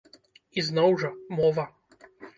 І, 0.57 0.63
зноў 0.69 0.97
жа, 1.03 1.13
мова. 1.41 1.67